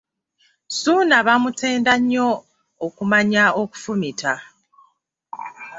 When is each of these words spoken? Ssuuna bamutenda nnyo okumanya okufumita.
Ssuuna 0.69 1.17
bamutenda 1.27 1.93
nnyo 1.99 2.27
okumanya 2.85 3.43
okufumita. 3.61 4.33